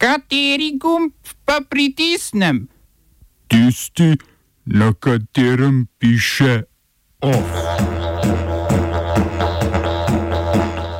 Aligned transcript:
Kateri 0.00 0.78
gumb 0.80 1.12
pa 1.44 1.60
pritisnem? 1.68 2.68
Tisti, 3.48 4.16
na 4.64 4.94
katerem 4.96 5.86
piše 5.98 6.62
OF. 7.20 7.50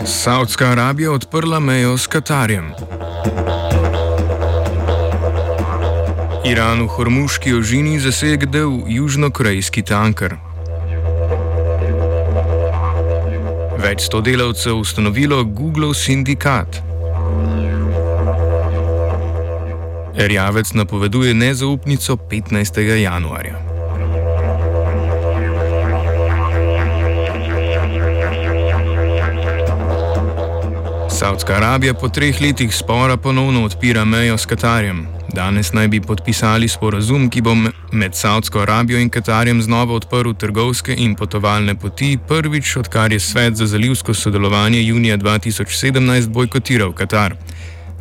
Saudska 0.04 0.66
Arabija 0.66 1.12
odprla 1.12 1.60
mejo 1.60 1.98
s 1.98 2.06
Katarjem. 2.06 2.74
Iran 6.44 6.82
v 6.82 6.86
Hormuški 6.86 7.54
ožini 7.54 7.96
zasegel 8.00 8.84
južnokorejski 8.84 9.82
tanker. 9.82 10.36
Več 13.80 14.04
sto 14.12 14.20
delavcev 14.20 14.76
ustanovilo 14.84 15.44
Google 15.44 15.94
sindikat. 15.94 16.89
Erjavec 20.20 20.72
napoveduje 20.72 21.34
nezaupnico 21.34 22.16
15. 22.16 22.80
januarja. 22.80 23.54
Saudska 31.10 31.52
Arabija 31.52 31.94
po 31.94 32.08
treh 32.08 32.40
letih 32.40 32.74
spora 32.74 33.16
ponovno 33.16 33.64
odpira 33.64 34.04
mejo 34.04 34.38
s 34.38 34.46
Katarjem. 34.46 35.06
Danes 35.32 35.72
naj 35.72 35.88
bi 35.88 36.00
podpisali 36.00 36.68
sporazum, 36.68 37.30
ki 37.30 37.40
bo 37.40 37.54
med 37.92 38.14
Saudsko 38.14 38.60
Arabijo 38.60 38.98
in 38.98 39.10
Katarjem 39.10 39.62
znova 39.62 39.94
odprl 39.94 40.32
trgovske 40.32 40.94
in 40.98 41.14
potovalne 41.14 41.74
poti, 41.74 42.18
prvič 42.28 42.76
odkar 42.76 43.12
je 43.12 43.20
svet 43.20 43.56
za 43.56 43.66
zalivsko 43.66 44.14
sodelovanje 44.14 44.82
junija 44.82 45.16
2017 45.16 46.28
bojkotiral 46.28 46.92
Katar. 46.92 47.36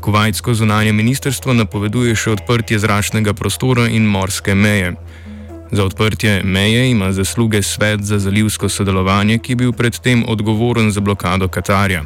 Kuvajtsko 0.02 0.54
zunanje 0.54 0.94
ministrstvo 0.94 1.54
napoveduje 1.54 2.16
še 2.16 2.32
odprtje 2.32 2.80
zračnega 2.80 3.34
prostora 3.34 3.88
in 3.92 4.08
morske 4.08 4.56
meje. 4.56 4.94
Za 5.72 5.86
odprtje 5.86 6.42
meje 6.44 6.90
ima 6.92 7.12
zasluge 7.12 7.62
svet 7.64 8.02
za 8.02 8.20
zalivsko 8.20 8.70
sodelovanje, 8.70 9.38
ki 9.38 9.52
je 9.52 9.56
bil 9.56 9.72
predtem 9.72 10.24
odgovoren 10.28 10.92
za 10.92 11.02
blokado 11.02 11.48
Katarja. 11.48 12.04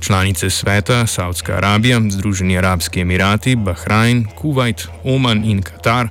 Članice 0.00 0.50
sveta 0.50 1.06
Saudska 1.06 1.56
Arabija, 1.56 2.00
Združeni 2.10 2.58
arabski 2.58 3.00
emirati, 3.00 3.56
Bahrajn, 3.56 4.26
Kuwait, 4.36 4.86
Oman 5.04 5.44
in 5.44 5.62
Katar 5.62 6.08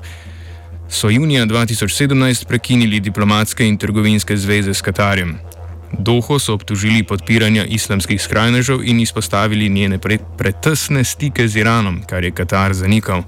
so 0.90 1.10
junija 1.10 1.46
2017 1.46 2.48
prekinili 2.48 3.00
diplomatske 3.00 3.68
in 3.68 3.78
trgovinske 3.78 4.38
zveze 4.38 4.74
s 4.74 4.82
Katarjem. 4.82 5.38
Doho 6.00 6.40
so 6.40 6.54
obtožili 6.54 7.04
podpiranja 7.04 7.66
islamskih 7.66 8.22
skrajnežev 8.22 8.84
in 8.84 9.00
izpostavili 9.00 9.70
njene 9.70 10.00
pretesne 10.38 11.04
stike 11.04 11.48
z 11.48 11.58
Iranom, 11.58 12.02
kar 12.08 12.24
je 12.24 12.32
Katar 12.32 12.74
zanikal. 12.74 13.24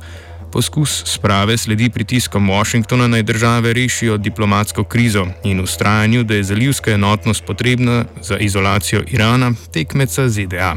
Poskus 0.52 1.04
sprave 1.06 1.58
sledi 1.58 1.90
pritiskom 1.90 2.50
Washingtona 2.50 3.08
naj 3.08 3.24
države 3.24 3.74
rešijo 3.74 4.18
diplomatsko 4.18 4.84
krizo 4.84 5.28
in 5.44 5.60
ustrajanju, 5.60 6.24
da 6.24 6.36
je 6.36 6.44
zalivska 6.44 6.92
enotnost 6.92 7.44
potrebna 7.46 8.06
za 8.22 8.38
izolacijo 8.38 9.04
Irana, 9.08 9.52
tekmeca 9.74 10.30
ZDA. 10.30 10.76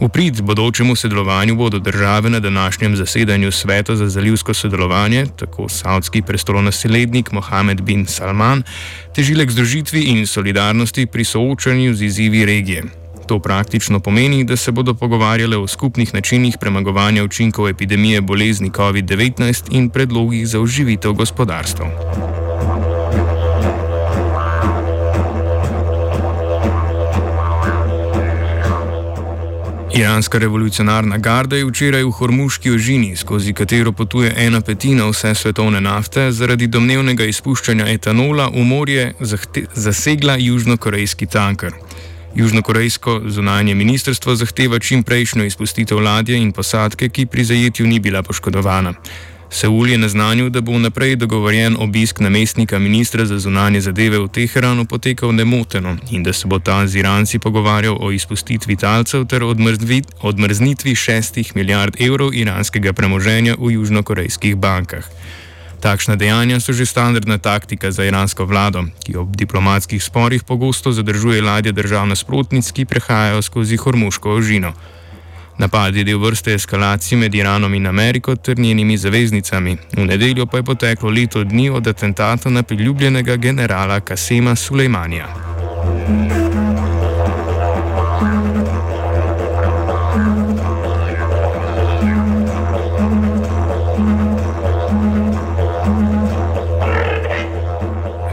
V 0.00 0.08
prid 0.08 0.42
bodočemu 0.42 0.96
sodelovanju 0.96 1.56
bodo 1.56 1.78
države 1.78 2.30
na 2.30 2.40
današnjem 2.40 2.96
zasedanju 2.96 3.52
Sveta 3.52 3.96
za 3.96 4.08
zalivsko 4.08 4.54
sodelovanje, 4.54 5.26
tako 5.36 5.68
saudski 5.68 6.22
prestolonaslednik 6.22 7.32
Mohamed 7.32 7.80
bin 7.80 8.06
Salman, 8.06 8.62
težile 9.14 9.46
k 9.46 9.50
združitvi 9.50 10.00
in 10.00 10.26
solidarnosti 10.26 11.06
pri 11.06 11.24
soočanju 11.24 11.94
z 11.94 12.02
izzivi 12.02 12.44
regije. 12.44 12.82
To 13.26 13.38
praktično 13.38 14.00
pomeni, 14.00 14.44
da 14.44 14.56
se 14.56 14.72
bodo 14.72 14.94
pogovarjale 14.94 15.56
o 15.56 15.66
skupnih 15.66 16.14
načinih 16.14 16.56
premagovanja 16.60 17.24
učinkov 17.24 17.68
epidemije 17.68 18.20
bolezni 18.20 18.70
COVID-19 18.70 19.64
in 19.70 19.90
predlogih 19.90 20.48
za 20.48 20.60
oživitev 20.60 21.12
gospodarstva. 21.12 21.86
Iranska 29.98 30.38
revolucionarna 30.38 31.18
garda 31.18 31.56
je 31.56 31.64
včeraj 31.64 32.04
v 32.04 32.10
Hormuški 32.10 32.70
ožini, 32.70 33.16
skozi 33.16 33.52
katero 33.52 33.92
potuje 33.92 34.30
ena 34.36 34.60
petina 34.60 35.08
vse 35.08 35.32
svetovne 35.34 35.80
nafte, 35.80 36.28
zaradi 36.32 36.68
domnevnega 36.70 37.26
izpuščanja 37.26 37.88
etanola 37.90 38.46
v 38.54 38.62
morje 38.62 39.08
zasegla 39.74 40.36
južnokorejski 40.38 41.26
tanker. 41.26 41.74
Južnokorejsko 42.34 43.20
zunanje 43.26 43.74
ministrstvo 43.74 44.36
zahteva 44.36 44.78
čim 44.78 45.02
prejšnjo 45.02 45.44
izpustitev 45.44 45.98
ladje 45.98 46.38
in 46.38 46.52
posadke, 46.52 47.08
ki 47.08 47.26
pri 47.26 47.44
zajetju 47.44 47.86
ni 47.86 47.98
bila 47.98 48.22
poškodovana. 48.22 48.94
Seul 49.50 49.88
je 49.88 49.98
naznanil, 49.98 50.50
da 50.50 50.60
bo 50.60 50.72
vnaprej 50.72 51.16
dogovorjen 51.16 51.76
obisk 51.80 52.20
namestnika 52.20 52.78
ministra 52.78 53.24
za 53.26 53.38
zunanje 53.38 53.80
zadeve 53.80 54.18
v 54.18 54.28
Teheranu 54.28 54.84
potekal 54.84 55.34
nemoteno 55.34 55.96
in 56.10 56.22
da 56.22 56.32
se 56.32 56.48
bo 56.48 56.58
ta 56.58 56.86
z 56.86 56.96
Iranci 56.96 57.38
pogovarjal 57.38 57.96
o 58.00 58.12
izpustitvi 58.12 58.76
talcev 58.76 59.24
ter 59.24 59.42
odmrznitvi 60.20 60.94
šestih 60.94 61.56
milijard 61.56 61.96
evrov 62.00 62.34
iranskega 62.34 62.92
premoženja 62.92 63.56
v 63.58 63.72
južnokorejskih 63.72 64.56
bankah. 64.56 65.04
Takšna 65.80 66.16
dejanja 66.18 66.60
so 66.60 66.72
že 66.72 66.86
standardna 66.86 67.38
taktika 67.38 67.90
za 67.90 68.04
iransko 68.04 68.44
vlado, 68.44 68.84
ki 69.06 69.16
ob 69.16 69.36
diplomatskih 69.36 70.02
sporih 70.02 70.44
pogosto 70.44 70.92
zadržuje 70.92 71.42
ladje 71.42 71.72
držav 71.72 72.06
nasprotnic, 72.06 72.66
ki 72.72 72.84
prehajajo 72.84 73.42
skozi 73.42 73.76
Hormuško 73.76 74.30
ožino. 74.30 74.74
Napad 75.58 75.96
je 75.96 76.04
del 76.04 76.18
vrste 76.18 76.52
eskalacij 76.52 77.18
med 77.18 77.34
Iranom 77.34 77.74
in 77.74 77.86
Ameriko 77.86 78.36
ter 78.36 78.58
njenimi 78.58 78.96
zaveznicami. 78.96 79.76
V 79.96 80.04
nedeljo 80.04 80.46
pa 80.46 80.56
je 80.56 80.62
poteklo 80.62 81.10
leto 81.10 81.44
dni 81.44 81.70
od 81.70 81.86
atentata 81.86 82.50
na 82.50 82.62
priljubljenega 82.62 83.36
generala 83.36 84.00
Kasema 84.00 84.54
Sulejmanija. 84.54 85.28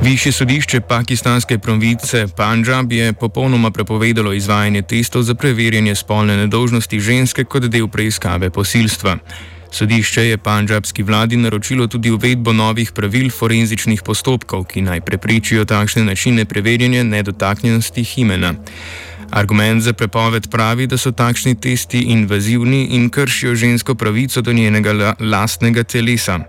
Višje 0.05 0.31
sodišče 0.31 0.79
pakistanske 0.81 1.57
province 1.57 2.27
Punjab 2.37 2.91
je 2.91 3.13
popolnoma 3.13 3.71
prepovedalo 3.71 4.33
izvajanje 4.33 4.81
testov 4.81 5.23
za 5.23 5.35
preverjanje 5.35 5.95
spolne 5.95 6.35
nedožnosti 6.37 6.99
ženske 6.99 7.43
kot 7.43 7.65
del 7.73 7.87
preiskave 7.87 8.49
posilstva. 8.49 9.15
Sodišče 9.71 10.25
je 10.25 10.37
punjabski 10.37 11.03
vladi 11.03 11.37
naročilo 11.37 11.87
tudi 11.87 12.11
uvedbo 12.11 12.53
novih 12.53 12.91
pravil 12.91 13.31
forenzičnih 13.31 14.03
postopkov, 14.05 14.67
ki 14.69 14.81
naj 14.81 15.01
preprečijo 15.01 15.65
takšne 15.65 16.03
načine 16.03 16.45
preverjanja 16.45 17.03
nedotaknjenosti 17.03 18.03
himena. 18.03 18.53
Argument 19.31 19.81
za 19.81 19.93
prepoved 19.93 20.51
pravi, 20.51 20.87
da 20.87 20.97
so 20.97 21.11
takšni 21.11 21.55
testi 21.55 22.01
invazivni 22.13 22.85
in 22.91 23.09
kršijo 23.09 23.55
žensko 23.55 23.95
pravico 23.95 24.41
do 24.41 24.53
njenega 24.53 24.93
la 24.93 25.15
lastnega 25.19 25.83
telesa. 25.83 26.39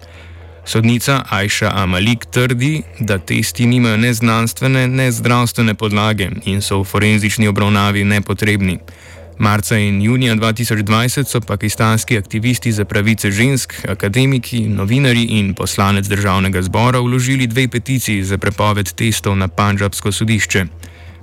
Sodnica 0.67 1.23
Ajša 1.31 1.71
Amalik 1.75 2.25
trdi, 2.31 2.83
da 3.01 3.19
testi 3.19 3.67
nimajo 3.67 3.97
ne 3.97 4.15
znanstvene, 4.15 4.89
ne 4.89 5.13
zdravstvene 5.13 5.75
podlage 5.75 6.31
in 6.45 6.63
so 6.63 6.81
v 6.81 6.85
forenzični 6.85 7.49
obravnavi 7.49 8.05
nepotrebni. 8.05 8.79
Marca 9.39 9.77
in 9.79 10.03
junija 10.03 10.35
2020 10.35 11.29
so 11.29 11.41
pakistanski 11.41 12.19
aktivisti 12.19 12.73
za 12.73 12.85
pravice 12.85 13.31
žensk, 13.31 13.75
akademiki, 13.89 14.61
novinari 14.69 15.23
in 15.23 15.55
poslanec 15.55 16.07
državnega 16.07 16.63
zbora 16.63 17.01
vložili 17.01 17.47
dve 17.47 17.69
peticiji 17.69 18.25
za 18.25 18.39
prepoved 18.39 18.93
testov 18.93 19.37
na 19.37 19.49
Punjabsko 19.49 20.13
sodišče. 20.13 20.65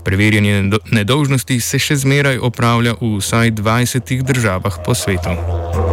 Preverjanje 0.04 0.70
nedolžnosti 0.92 1.60
se 1.60 1.80
še 1.80 1.96
zmeraj 1.96 2.38
opravlja 2.38 2.96
v 3.02 3.18
vsaj 3.20 3.52
20 3.52 4.22
državah 4.24 4.80
po 4.86 4.96
svetu. 4.96 5.93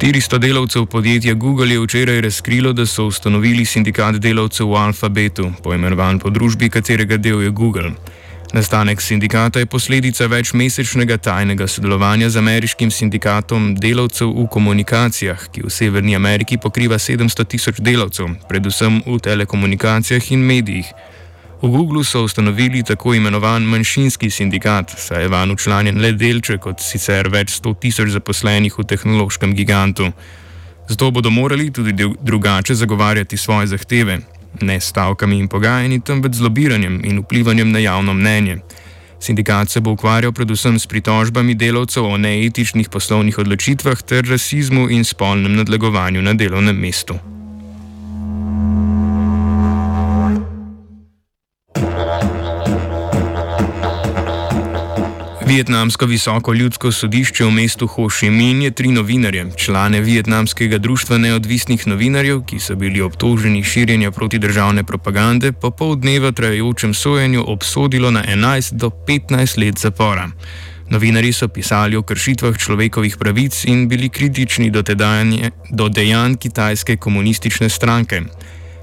400 0.00 0.38
delavcev 0.38 0.86
podjetja 0.86 1.34
Google 1.34 1.74
je 1.74 1.80
včeraj 1.80 2.20
razkrilo, 2.20 2.72
da 2.72 2.86
so 2.86 3.04
ustanovili 3.04 3.64
sindikat 3.64 4.14
delavcev 4.14 4.70
v 4.70 4.76
Alphabetu, 4.76 5.52
poimenovan 5.62 6.18
po 6.18 6.30
družbi, 6.30 6.70
katerega 6.70 7.16
del 7.16 7.42
je 7.42 7.50
Google. 7.50 7.90
Nastanek 8.52 9.00
sindikata 9.00 9.58
je 9.58 9.66
posledica 9.66 10.26
večmesečnega 10.26 11.16
tajnega 11.16 11.66
sodelovanja 11.66 12.30
z 12.30 12.36
ameriškim 12.36 12.90
sindikatom 12.90 13.74
delavcev 13.74 14.32
v 14.32 14.46
komunikacijah, 14.48 15.48
ki 15.52 15.68
v 15.68 15.70
Severni 15.70 16.16
Ameriki 16.16 16.56
pokriva 16.56 16.98
700 16.98 17.44
tisoč 17.44 17.84
delavcev, 17.84 18.28
predvsem 18.48 19.02
v 19.06 19.18
telekomunikacijah 19.20 20.32
in 20.32 20.40
medijih. 20.40 20.88
V 21.62 21.68
Googlu 21.68 22.04
so 22.04 22.22
ustanovili 22.24 22.82
tako 22.82 23.14
imenovan 23.14 23.62
manjšinski 23.62 24.30
sindikat, 24.30 24.94
saj 24.96 25.22
je 25.22 25.28
van 25.28 25.50
učlanjen 25.50 26.00
le 26.00 26.12
delček 26.12 26.66
od 26.66 26.80
sicer 26.80 27.28
več 27.28 27.52
sto 27.58 27.74
tisoč 27.74 28.14
zaposlenih 28.14 28.78
v 28.78 28.84
tehnološkem 28.88 29.52
gigantu. 29.54 30.08
Zato 30.88 31.10
bodo 31.10 31.30
morali 31.30 31.70
tudi 31.70 31.92
drugače 32.20 32.74
zagovarjati 32.74 33.36
svoje 33.36 33.66
zahteve. 33.66 34.18
ne 34.60 34.80
s 34.80 34.84
stavkami 34.84 35.38
in 35.38 35.48
pogajanji, 35.48 36.00
temveč 36.00 36.34
z 36.34 36.40
lobiranjem 36.40 37.00
in 37.04 37.20
vplivanjem 37.22 37.72
na 37.72 37.78
javno 37.78 38.14
mnenje. 38.14 38.58
Sindikat 39.20 39.70
se 39.70 39.80
bo 39.80 39.90
ukvarjal 39.90 40.32
predvsem 40.32 40.78
s 40.78 40.86
pritožbami 40.86 41.54
delavcev 41.54 42.04
o 42.04 42.16
neetičnih 42.16 42.88
poslovnih 42.88 43.38
odločitvah 43.38 44.02
ter 44.02 44.24
rasizmu 44.24 44.88
in 44.90 45.04
spolnem 45.04 45.56
nadlegovanju 45.56 46.22
na 46.22 46.34
delovnem 46.34 46.76
mestu. 46.76 47.14
Vietnamsko 55.50 56.06
visoko 56.06 56.52
ljudsko 56.54 56.92
sodišče 56.92 57.44
v 57.44 57.50
mestu 57.50 57.86
Ho 57.86 58.04
Chi 58.08 58.28
Minh 58.30 58.62
je 58.62 58.70
tri 58.70 58.92
novinarje, 58.94 59.48
člane 59.56 60.00
Vietnamskega 60.00 60.78
društva 60.78 61.18
neodvisnih 61.18 61.86
novinarjev, 61.86 62.44
ki 62.46 62.60
so 62.60 62.76
bili 62.78 63.00
obtoženi 63.02 63.62
širjenja 63.62 64.10
protidržavne 64.10 64.84
propagande, 64.84 65.50
po 65.52 65.70
pol 65.70 65.96
dneva 65.96 66.30
trajajočem 66.32 66.94
sojenju 66.94 67.44
obsodilo 67.46 68.10
na 68.10 68.22
11 68.22 68.74
do 68.74 68.90
15 69.08 69.58
let 69.58 69.78
zapora. 69.78 70.30
Novinari 70.88 71.32
so 71.32 71.48
pisali 71.48 71.96
o 71.96 72.02
kršitvah 72.02 72.58
človekovih 72.58 73.16
pravic 73.16 73.64
in 73.64 73.88
bili 73.88 74.08
kritični 74.08 74.70
do, 74.70 74.82
tedanje, 74.82 75.50
do 75.70 75.88
dejanj 75.88 76.36
kitajske 76.36 76.96
komunistične 76.96 77.68
stranke. 77.68 78.22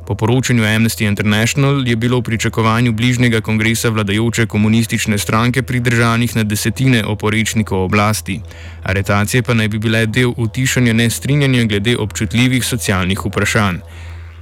Po 0.08 0.16
poročanju 0.16 0.64
Amnesty 0.64 1.04
International 1.08 1.88
je 1.88 1.96
bilo 1.96 2.20
v 2.20 2.24
pričakovanju 2.24 2.92
bližnjega 2.92 3.42
kongresa 3.42 3.90
vladajoče 3.90 4.46
komunistične 4.46 5.18
stranke 5.18 5.62
pridržanih 5.64 6.36
na 6.36 6.44
desetine 6.44 7.04
oporečnikov 7.06 7.84
oblasti. 7.84 8.40
Aretacije 8.84 9.44
pa 9.44 9.54
naj 9.54 9.68
bi 9.68 9.80
bile 9.80 10.06
del 10.06 10.32
utišanja 10.38 10.94
nestrinjanja 10.94 11.64
glede 11.64 11.98
občutljivih 11.98 12.66
socialnih 12.66 13.26
vprašanj. 13.26 13.84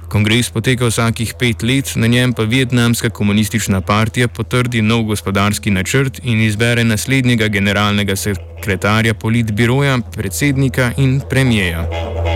Kongres 0.08 0.50
poteka 0.50 0.86
vsakih 0.86 1.34
pet 1.38 1.62
let, 1.62 1.92
na 1.96 2.06
njem 2.06 2.32
pa 2.32 2.42
Vietnamska 2.42 3.10
komunistična 3.10 3.80
partija 3.80 4.28
potrdi 4.28 4.82
nov 4.82 5.02
gospodarski 5.02 5.70
načrt 5.70 6.20
in 6.22 6.40
izbere 6.40 6.84
naslednjega 6.84 7.48
generalnega 7.48 8.16
sekretarja 8.16 9.14
politbiroja, 9.14 9.98
predsednika 10.14 10.92
in 10.96 11.20
premijeja. 11.30 12.35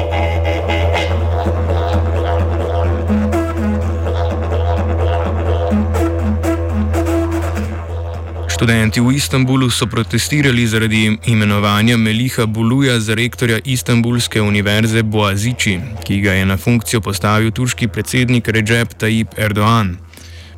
Študenti 8.61 9.01
v 9.01 9.17
Istanbulu 9.17 9.73
so 9.73 9.87
protestirali 9.89 10.67
zaradi 10.69 11.17
imenovanja 11.33 11.97
Meliha 11.97 12.45
Buluja 12.47 13.01
za 13.01 13.15
rektorja 13.17 13.57
Istanbulske 13.65 14.43
univerze 14.43 15.03
Boazici, 15.03 15.81
ki 16.05 16.21
ga 16.21 16.33
je 16.33 16.45
na 16.45 16.57
funkcijo 16.61 17.01
postavil 17.01 17.51
turški 17.57 17.89
predsednik 17.89 18.49
Recep 18.49 18.93
Tayyip 19.01 19.41
Erdoğan. 19.41 19.97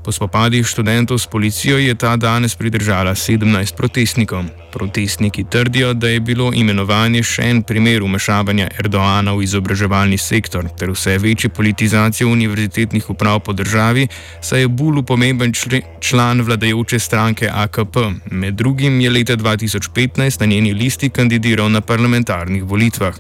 Po 0.03 0.11
spopadih 0.13 0.67
študentov 0.67 1.19
s 1.19 1.31
policijo 1.31 1.79
je 1.79 1.95
ta 1.95 2.17
danes 2.17 2.57
pridržala 2.59 3.15
17 3.15 3.75
protestnikov. 3.77 4.45
Protestniki 4.73 5.45
trdijo, 5.45 5.95
da 5.95 6.09
je 6.09 6.21
bilo 6.21 6.51
imenovanje 6.55 7.23
še 7.23 7.43
en 7.47 7.63
primer 7.63 8.03
umešavanja 8.03 8.67
Erdoana 8.83 9.35
v 9.37 9.45
izobraževalni 9.47 10.19
sektor 10.19 10.67
ter 10.79 10.91
vse 10.91 11.19
večje 11.23 11.51
politizacije 11.55 12.27
univerzitetnih 12.27 13.11
uprav 13.11 13.41
po 13.47 13.53
državi, 13.53 14.09
saj 14.41 14.61
je 14.61 14.69
Bulu 14.69 15.03
pomemben 15.03 15.53
član 16.01 16.43
vladajoče 16.43 16.99
stranke 16.99 17.51
AKP. 17.53 17.97
Med 18.31 18.55
drugim 18.55 19.01
je 19.01 19.11
leta 19.11 19.37
2015 19.37 20.41
na 20.41 20.47
njeni 20.47 20.75
listi 20.75 21.11
kandidiral 21.11 21.71
na 21.71 21.81
parlamentarnih 21.81 22.65
volitvah. 22.65 23.15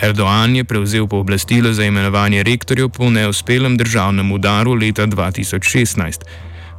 Erdoğan 0.00 0.56
je 0.56 0.64
prevzel 0.64 1.06
pooblastilo 1.06 1.72
za 1.72 1.84
imenovanje 1.84 2.42
rektorjev 2.42 2.88
po 2.88 3.10
neuspelem 3.10 3.76
državnem 3.76 4.32
udaru 4.32 4.74
leta 4.74 5.06
2016. 5.06 6.20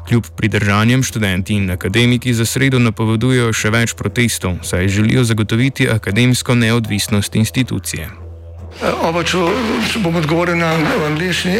Kljub 0.08 0.26
pridržanjem 0.38 1.04
študenti 1.04 1.54
in 1.54 1.72
akademiki 1.72 2.34
za 2.34 2.46
sredo 2.46 2.80
napovedujejo 2.80 3.52
še 3.54 3.70
več 3.70 3.94
protestov, 3.94 4.56
saj 4.64 4.88
želijo 4.88 5.24
zagotoviti 5.24 5.90
akademsko 5.90 6.56
neodvisnost 6.56 7.36
institucije. 7.36 8.10
Oba, 9.04 9.24
če, 9.24 9.44
če 9.92 10.00
bom 10.00 10.16
odgovoril 10.16 10.58
na 10.58 10.72
angliški. 11.10 11.60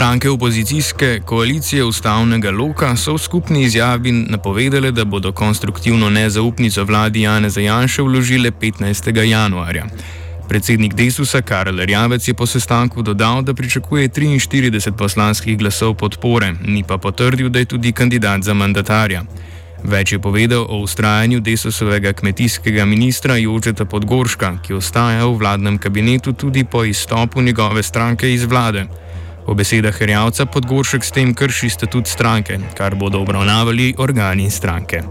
Stranke 0.00 0.30
opozicijske 0.30 1.20
koalicije 1.24 1.84
ustavnega 1.84 2.50
loka 2.50 2.96
so 2.96 3.12
v 3.14 3.18
skupni 3.18 3.62
izjavi 3.62 4.12
napovedale, 4.12 4.90
da 4.90 5.04
bodo 5.04 5.32
konstruktivno 5.32 6.10
nezaupnico 6.10 6.84
vladi 6.84 7.22
Jane 7.22 7.50
Zajanše 7.50 8.02
vložile 8.02 8.50
15. 8.50 9.24
januarja. 9.24 9.84
Predsednik 10.48 10.94
Desusa 10.94 11.42
Karel 11.42 11.84
Rjavec 11.84 12.28
je 12.28 12.34
po 12.34 12.46
sestanku 12.46 13.02
dodal, 13.02 13.42
da 13.42 13.54
pričakuje 13.54 14.08
43 14.08 14.96
poslanskih 14.96 15.58
glasov 15.58 15.94
podpore, 15.94 16.54
ni 16.66 16.82
pa 16.82 16.98
potrdil, 16.98 17.48
da 17.48 17.58
je 17.58 17.64
tudi 17.64 17.92
kandidat 17.92 18.42
za 18.42 18.54
mandatarja. 18.54 19.22
Več 19.84 20.12
je 20.12 20.18
povedal 20.18 20.64
o 20.68 20.80
ustrajanju 20.80 21.40
Desusovega 21.40 22.12
kmetijskega 22.12 22.84
ministra 22.84 23.36
Jožeta 23.36 23.84
Podgorška, 23.84 24.56
ki 24.64 24.74
ostaja 24.74 25.26
v 25.26 25.36
vladnem 25.36 25.78
kabinetu 25.78 26.32
tudi 26.32 26.64
po 26.64 26.84
izstopu 26.84 27.42
njegove 27.42 27.82
stranke 27.82 28.32
iz 28.34 28.44
vlade. 28.44 28.86
Po 29.50 29.58
besedah 29.58 29.90
Hrjavca 29.90 30.46
Podgoršek 30.46 31.02
s 31.02 31.10
tem 31.10 31.34
krši 31.34 31.74
statut 31.74 32.06
stranke, 32.06 32.54
kar 32.78 32.94
bodo 32.94 33.18
obravnavali 33.18 33.98
organi 33.98 34.46
stranke. 34.46 35.02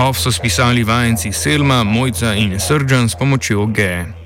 Ov 0.00 0.16
so 0.16 0.32
spisali 0.32 0.80
vajenci 0.80 1.28
Selma, 1.28 1.84
Mojca 1.84 2.32
in 2.32 2.56
Srdžan 2.56 3.12
s 3.12 3.20
pomočjo 3.20 3.68
GE. 3.68 4.23